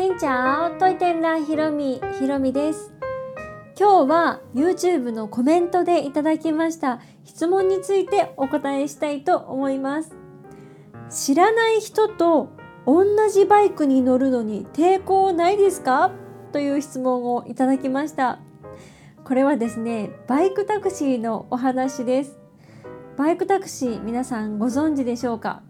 [0.00, 0.18] せん。
[0.18, 2.94] ちゃおといてんらひろみひろみです。
[3.78, 7.00] 今日は YouTube のコメントでいただきました。
[7.24, 10.14] 質問についてお答えしたいと思います。
[11.10, 12.48] 知らない人と
[12.86, 16.12] 同じバイクに乗るのに抵抗ないですか？
[16.52, 18.38] という質問をいただきました。
[19.22, 22.38] これはですねバイクタクシーのお話です。
[23.18, 25.62] バイクタクシー皆さんご存知でしょうか？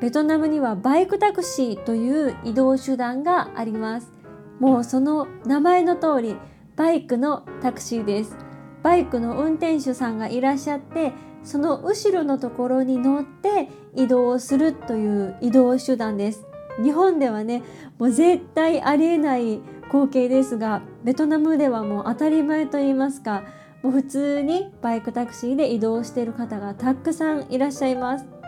[0.00, 4.12] ベトナムにはバイクタクシーという移動手段があります。
[4.58, 6.36] もうその名前の通り
[6.76, 8.36] バイクのタクシーです。
[8.82, 11.12] バイクの運転手さんがいらっしゃって
[11.44, 16.46] その後ろのところに乗って移動するという移動手段です。
[16.82, 17.62] 日本ではね
[17.98, 23.42] もう絶対ありえない光景ですがベトナムではもう当たり前と言いますか
[23.82, 28.39] もう普通にバイクタクシーで移動している方がたくさんいらっしゃいます。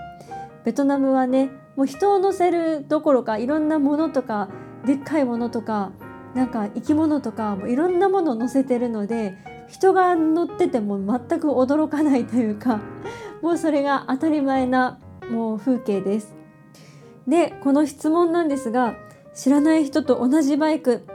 [0.65, 4.49] ベトナムはねもう人を乗せるどころかいろんなものとか
[4.87, 5.93] でっかいものとか
[6.35, 9.37] なんか生き物とかもいろんなものを乗せてるので
[9.69, 12.81] 人が乗ってても全く驚かないというか
[13.43, 14.99] もうそれが当たり前な
[15.31, 16.35] もう風景です。
[17.27, 18.97] でこの質問なんですが
[19.35, 21.07] 知らない人と同じバイク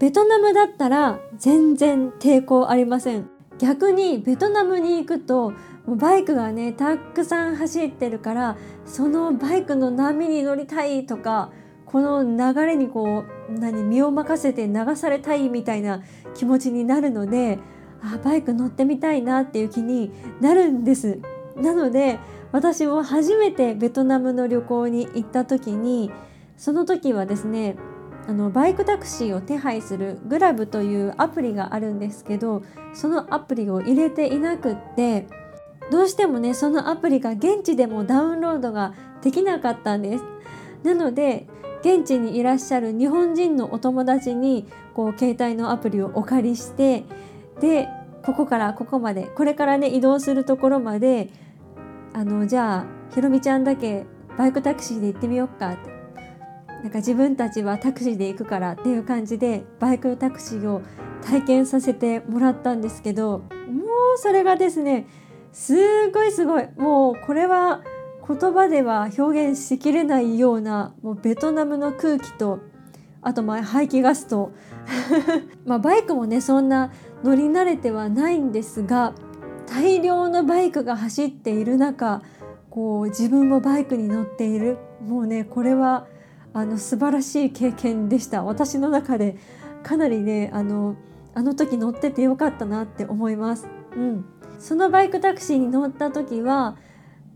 [0.00, 5.52] ベトナムだったら全然抵抗ありません逆にベトナムに行くと
[5.86, 11.50] もうバイクがねたくさん走ってるからそのバイクの波に乗りたいとか
[11.84, 16.02] この流れにこう何身を任せて流されたいみたいな
[16.34, 17.58] 気持ちになるので
[18.02, 21.20] あバイク乗ってみたいなっていう気になるんです。
[21.56, 22.18] なので
[22.52, 26.10] 私も初めてベトナムの旅行に行った時に
[26.56, 27.76] その時はですね
[28.26, 32.62] あのバイクタクシーを手配するグラブというアプリがあるんですけど
[32.92, 35.26] そのアプリを入れていなくって
[35.90, 40.24] どうしてもねそのアプリが現地でもダウンロードができなかったんです。
[40.82, 41.46] なので
[41.80, 47.04] 現地にいらっしゃる日本人のお友達にこう携帯のアプリをお借りして
[47.60, 47.88] で
[48.24, 51.28] ここからここまでこれからね移動するところまで
[52.14, 54.06] あのじゃあひろみちゃんだけ
[54.38, 55.94] バイクタクシーで行ってみようかって。
[56.84, 60.82] なんか自分たちはタクシーで行くからっていう感じでバイクタクシーを
[61.22, 63.44] 体験させてもらったんですけども
[64.16, 65.06] うそれがですね
[65.54, 66.68] すごいすごい。
[66.76, 67.80] もうこれは
[68.26, 72.58] 言葉では表現しきれないようなもうベトナムの空気と
[73.22, 74.52] あとまあ排気ガスと。
[75.64, 76.90] まバイクもねそんな
[77.22, 79.14] 乗り慣れてはないんですが
[79.66, 82.20] 大量のバイクが走っている中
[82.68, 84.76] こう自分もバイクに乗っている。
[85.06, 86.06] もうねこれは
[86.52, 88.42] あの素晴らしい経験でした。
[88.42, 89.36] 私の中で
[89.84, 90.96] かなりねあの
[91.32, 93.68] あの時乗っててよかったなって思います。
[93.96, 94.24] うん、
[94.58, 96.76] そのバイクタクシーに乗った時は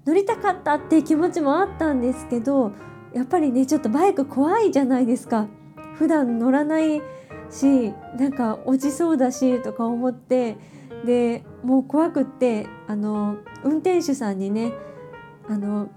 [0.07, 2.73] 乗りたかったっていう気持ちもあったんですけど
[3.13, 5.49] やっぱりねちょっとバイク怖いじゃないですか
[5.97, 7.01] 普段乗らない
[7.51, 10.57] しなんか落ちそうだしとか思って
[11.05, 14.73] でもう怖くってあの運転手さんにね
[15.49, 15.91] あの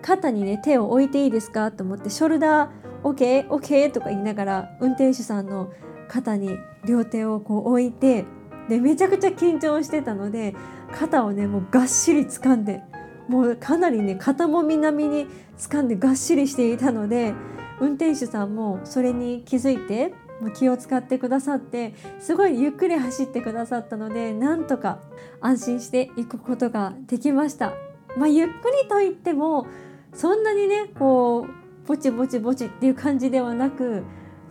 [0.00, 2.68] 肩にね手を置いていいですかと思ってショルダー
[3.02, 3.90] OK?OK?、OK?
[3.90, 5.72] とか言いながら運転手さんの
[6.08, 8.24] 肩に両手をこう置いて
[8.68, 10.54] でめちゃくちゃ緊張してたので
[10.92, 12.82] 肩をねもうがっしり掴んで
[13.28, 15.26] もうかなりね肩もみ並みに
[15.58, 17.34] 掴んでがっしりしていたので
[17.80, 20.14] 運転手さんもそれに気づいて
[20.50, 24.98] 気を使ってくださってすごいゆっくり走ってくださったのでなんとか
[25.40, 27.74] 安心していくことができました。
[28.16, 29.66] まあ、ゆっくりと言っても
[30.12, 34.04] そんなにねこうぼちぼちぼちっていう感じではなく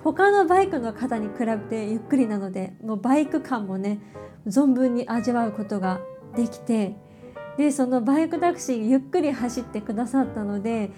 [0.03, 4.00] 他のバイクの方に比べてゆっくりなのでもうバイク感もね
[4.47, 6.01] 存分に味わうことが
[6.35, 6.95] できて
[7.57, 10.91] でそのバイクタクシーゆっくり走ってくださったので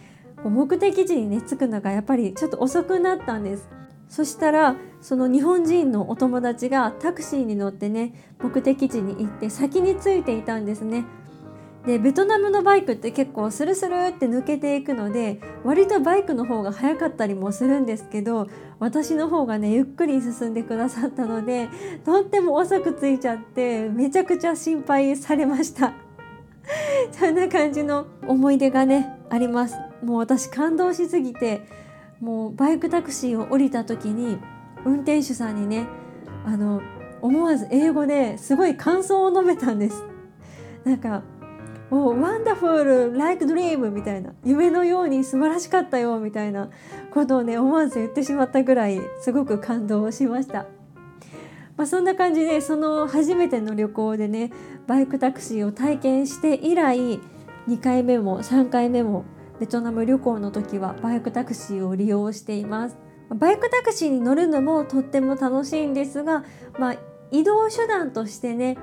[0.44, 3.70] 目的地にね着くのがやっぱりちょっと遅くなったんです。
[4.10, 11.06] そしたらその日本人のお友達がタクシーに乗ってね目的地に行って先に着いていたんですね。
[11.86, 18.48] でベトナムのバイクって結構スルスルって抜けていくので割とバイクの方が速かったりもするんですけど
[18.80, 21.68] 私の方がねゆっくり進んでくださったので
[22.06, 25.94] とっても遅く着いちゃってめちゃくちゃ心配されました。
[27.12, 29.76] そんな感じの思い出がねあります。
[30.02, 31.62] もう私感動しすぎて
[32.22, 34.38] もうバイクタクシーを降りた時に
[34.86, 35.88] 運転手さんにね
[36.46, 36.82] あの
[37.22, 40.04] 思わず英語ですごい感想を述べたんです。
[40.86, 41.24] なんか
[41.94, 46.72] もう wonderful like dream みたいな夢のように素晴らしかったよみたいな
[47.12, 50.66] ことをね思わず言ってしまったぐらいすごく感動しました。
[51.78, 54.52] まあ、そんな感じでその初めての旅行でね
[54.88, 57.20] バイクタクシーを体験して以来
[57.68, 59.26] 2回目も3回目も
[59.60, 62.98] ベトナム旅行の時はバイクタクシーを利用しています。
[63.30, 66.44] バイクタクシーに乗るのもとっても楽しいんですが、
[66.80, 66.96] まあ、
[67.30, 68.80] 移動手段としてね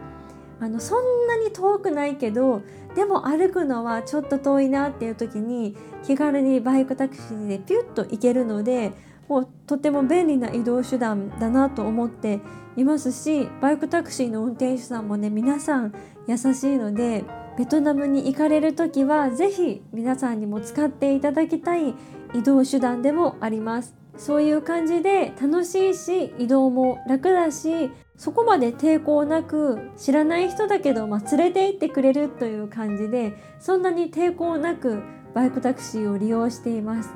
[0.61, 2.63] あのそんなに遠くないけど
[2.95, 8.93] でも歩くのはちょっと遠いなっていう時に気軽にバイクタクシーでピュッと行けるので
[9.29, 12.41] もうとても便利な移動手段だなと思って
[12.77, 15.95] いますしバイクタクシーの運転手さんもね皆さん
[16.27, 17.25] 優しいので
[17.57, 21.95] ベトナムに行かれる時は是非皆さんにも使っていただきたい
[22.35, 24.01] 移動手段でもあります。
[24.17, 35.02] そういう感じで楽しいし移動も楽だしそこまで抵抗なく知らない人だけど、まあ、連れて行ってくれるという感じでそんなに抵抗なく
[35.34, 37.14] バイクタクシーを利用しています。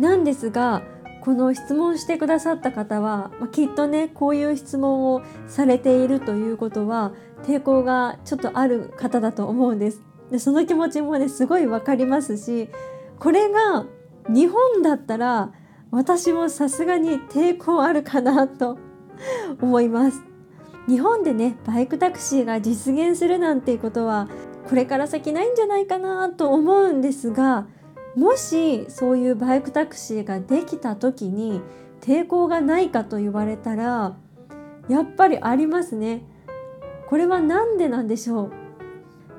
[0.00, 0.82] なんですが
[1.20, 7.12] この質問してくださった方は、まあ、きっとねこういう質問をされているということは
[7.44, 10.02] 抵抗がちょっとある方だと思うんです。
[10.32, 12.68] でその気持ちもねすごい分かりますし
[13.20, 13.86] これが
[14.28, 15.52] 日本だったら
[15.92, 18.76] 私もさすがに抵抗あるかなと
[19.60, 20.31] 思います。
[20.88, 24.28] 日本でねバイクタクシーが実現するなんていうことは
[24.68, 27.66] これから先ないんじゃないかなと思うんですが
[28.16, 31.60] もしそういうバイクタクシーができた時に
[32.00, 34.16] 抵抗がないかと言われたら
[34.88, 36.22] やっぱりありますね。
[37.08, 38.52] これは何でなんでしょう？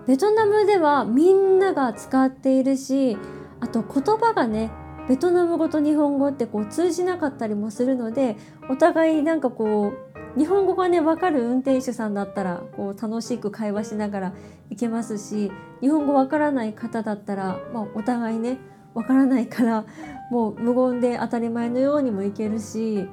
[0.08, 3.18] ベトナムではみんなが使っているし
[3.60, 4.72] あと言葉がね
[5.10, 8.38] ベトナム語と日本語ってこう通じなかったりもするので
[8.70, 14.34] お互いなんかこう日本語がね分かる運転手さんだったらこう楽しく会話しながら
[14.70, 15.52] 行けますし
[15.82, 18.58] 日本語わからない方だったら、まあ、お互いね
[18.94, 19.86] わからないから
[20.32, 23.08] もう無言で当たり前のようにも行けるし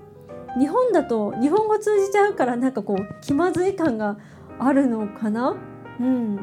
[0.59, 4.19] 日本だと日本語通じちゃうからなんかこう気まずい感が
[4.59, 5.57] あるのかな？
[6.01, 6.41] うん。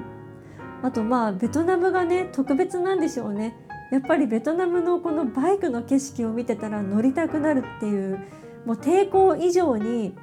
[0.81, 3.55] あとまあベトナムがね特別なんでしょうね。
[3.91, 8.19] やっぱりベトナムのこのバイクの景色を見てたら乗りたくなるっていう
[8.65, 10.15] もう抵抗以上に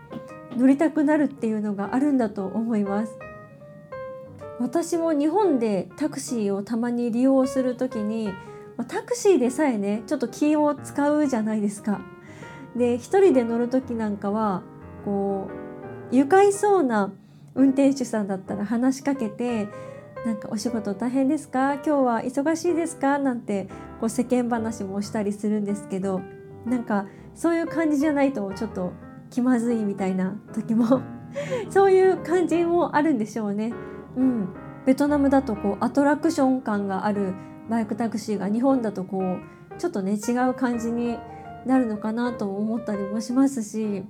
[0.56, 3.18] 乗りたくなるっていうのがあるんだと思います。
[4.60, 8.32] 私も日本でタクシーをたまに利用する時に
[8.88, 12.00] タクシーでさえねちょっと気を使うじゃないですか。
[12.76, 14.62] で一人で乗る時なんかは
[15.04, 15.48] こ
[16.12, 17.12] う愉快そうな
[17.54, 19.68] 運転手さんだったら話しかけて
[20.24, 21.74] なんかお仕事大変ですか？
[21.74, 23.18] 今日は忙しいですか？
[23.18, 23.68] なんて
[24.00, 26.20] こう世間話もしたりするんですけど
[26.64, 28.92] なんかそういう感じじゃないとちょっと
[29.34, 31.00] 気まずいみたいな時も
[31.68, 33.72] そういう感じもあるんでしょうね。
[34.16, 34.48] うん、
[34.86, 37.34] ベトナムだとこうアトラクション感がある
[37.68, 41.18] バイクタクシーが日本だとこうちょっとね違う感じに
[41.66, 44.04] なるのかなと思ったりもしますし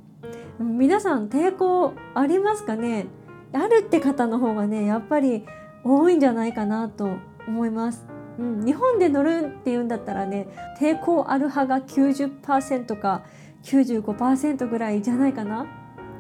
[0.59, 3.07] 皆さん抵抗ありますかね？
[3.55, 5.47] あるって方の方がねやっぱり
[5.85, 7.09] 多いんじゃないかなと
[7.49, 8.07] 思います。
[8.39, 10.49] うん、日本で乗るっていうんだったらね
[10.79, 13.23] 抵抗ある派が90%か
[13.65, 15.67] 95%ぐらいじゃないかな。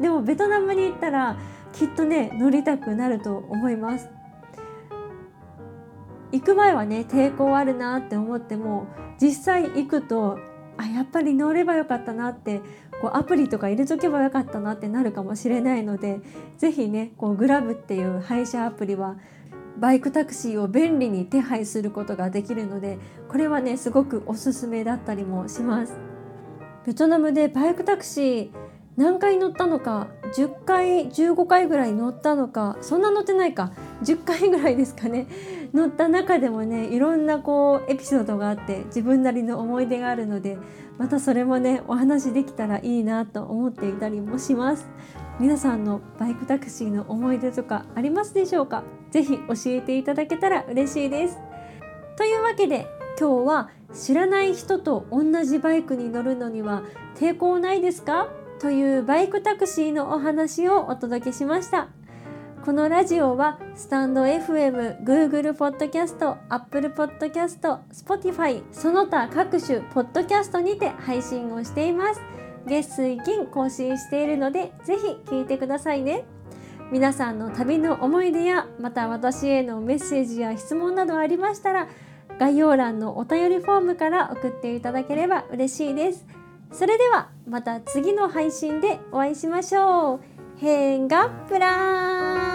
[0.00, 1.38] でもベトナムに行ったら
[1.72, 4.08] きっとね乗りたくなると思います。
[6.32, 8.88] 行く前はね抵抗あるなって思っても
[9.20, 10.38] 実際行くと
[10.76, 12.60] あやっぱり乗ればよかったなって
[13.00, 16.20] こうアプリとか入れとけばよかったなってなるかもしれないので
[16.58, 19.16] 是非ねこうグラブっていう配車アプリは
[19.78, 22.98] バイクタクシーを便利に手配することができるので
[23.28, 26.13] これはねすごくおすすめだったりもします。
[26.86, 28.50] ベトナムでバイクタクシー
[28.96, 35.26] 何回乗ったのか10回15回ぐらい乗ったのかそんな乗ってないか10回ぐらいですかね。
[35.72, 40.56] 乗った中でもねいろんなこうエピソードがあって自分なりの思い出があるので
[40.98, 44.86] またそれもねお話できたらいいなと思っていたりもします。
[45.40, 48.84] 皆さんのバイクタクシーの思い出とかありますでしょうか？
[49.10, 51.38] ぜひ教えていただけたら嬉しいです。
[52.16, 52.86] というわけで
[53.18, 56.82] 今日は知らない人と同じバイクに乗るのには
[57.14, 58.28] 抵抗ないですか？
[58.58, 61.88] というバイクタクシーのお話をお届けしました。
[62.64, 72.20] このラジオはスタンド FM、Google Podcast、Apple Podcast、Spotify その他各種ポッドキャストにて配信をしています。
[72.66, 76.24] 月水金更新しているのでぜひ聞いてくださいね。
[76.90, 81.88] 皆さんの旅の思い出やまた私へのメッセージや質問などありましたら
[82.38, 86.26] 概要欄のお便りフォームから送っていただければ嬉しいです。
[86.72, 90.20] それではまた次の配信でお会いしましょう。
[90.58, 92.53] 変がプラン